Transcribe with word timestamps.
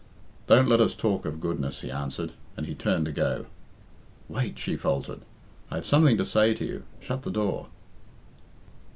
"Don't 0.47 0.67
let 0.67 0.81
us 0.81 0.95
talk 0.95 1.25
of 1.25 1.39
goodness," 1.39 1.81
he 1.81 1.91
answered; 1.91 2.31
and 2.57 2.65
he 2.65 2.73
turned 2.73 3.05
to 3.05 3.11
go. 3.11 3.45
"Wait," 4.27 4.57
she 4.57 4.75
faltered. 4.75 5.19
"I 5.69 5.75
have 5.75 5.85
something 5.85 6.17
to 6.17 6.25
say 6.25 6.55
to 6.55 6.65
you. 6.65 6.85
Shut 6.99 7.21
the 7.21 7.29
door." 7.29 7.67